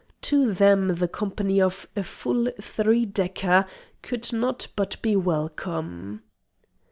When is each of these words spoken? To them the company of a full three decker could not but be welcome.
To 0.23 0.51
them 0.51 0.95
the 0.95 1.07
company 1.07 1.61
of 1.61 1.87
a 1.95 2.01
full 2.03 2.49
three 2.59 3.05
decker 3.05 3.67
could 4.01 4.33
not 4.33 4.67
but 4.75 4.99
be 5.03 5.15
welcome. 5.15 6.23